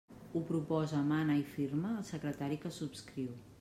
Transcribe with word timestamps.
Ho 0.31 0.39
proposa, 0.51 1.03
mana 1.13 1.37
i 1.43 1.45
firma 1.53 1.95
el 2.01 2.09
secretari 2.11 2.63
que 2.67 2.77
subscriu. 2.83 3.43